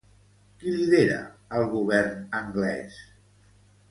[0.61, 1.19] Qui lidera
[1.59, 2.99] el govern anglès?